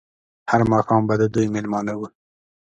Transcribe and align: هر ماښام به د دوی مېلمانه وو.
هر 0.51 0.61
ماښام 0.71 1.01
به 1.07 1.15
د 1.21 1.23
دوی 1.33 1.47
مېلمانه 1.55 1.93
وو. 1.99 2.07